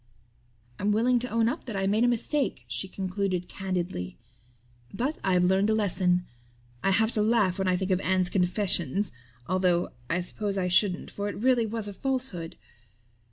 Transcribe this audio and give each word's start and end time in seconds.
"I'm 0.79 0.91
willing 0.91 1.19
to 1.19 1.29
own 1.29 1.47
up 1.47 1.65
that 1.65 1.75
I 1.75 1.85
made 1.85 2.03
a 2.03 2.07
mistake," 2.07 2.65
she 2.67 2.87
concluded 2.87 3.47
candidly, 3.47 4.17
"but 4.91 5.19
I've 5.23 5.43
learned 5.43 5.69
a 5.69 5.75
lesson. 5.75 6.25
I 6.83 6.89
have 6.89 7.11
to 7.11 7.21
laugh 7.21 7.59
when 7.59 7.67
I 7.67 7.77
think 7.77 7.91
of 7.91 7.99
Anne's 8.01 8.31
'confession,' 8.31 9.05
although 9.45 9.91
I 10.09 10.21
suppose 10.21 10.57
I 10.57 10.69
shouldn't 10.69 11.11
for 11.11 11.29
it 11.29 11.35
really 11.35 11.67
was 11.67 11.87
a 11.87 11.93
falsehood. 11.93 12.57